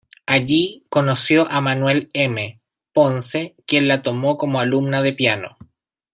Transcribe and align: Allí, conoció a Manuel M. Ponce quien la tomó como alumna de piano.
Allí, 0.25 0.83
conoció 0.89 1.47
a 1.51 1.61
Manuel 1.61 2.09
M. 2.15 2.59
Ponce 2.91 3.55
quien 3.67 3.87
la 3.87 4.01
tomó 4.01 4.35
como 4.35 4.59
alumna 4.59 5.03
de 5.03 5.13
piano. 5.13 5.57